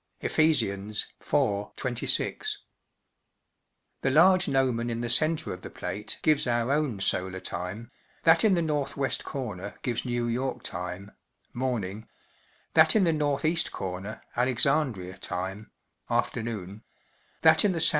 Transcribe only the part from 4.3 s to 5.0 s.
gnomon